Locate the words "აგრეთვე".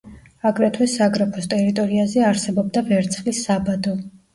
0.49-0.87